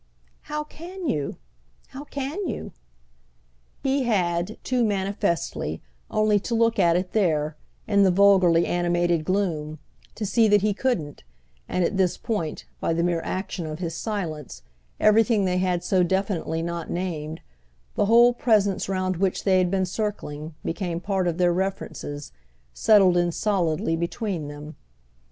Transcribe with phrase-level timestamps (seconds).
[0.49, 1.37] "How can you?
[1.89, 2.71] How can you?"
[3.83, 9.77] He had, too manifestly, only to look at it there, in the vulgarly animated gloom,
[10.15, 11.23] to see that he couldn't;
[11.69, 14.63] and at this point, by the mere action of his silence,
[14.99, 17.39] everything they had so definitely not named,
[17.93, 22.03] the whole presence round which they had been circling, became part of their reference,
[22.73, 24.75] settled in solidly between them.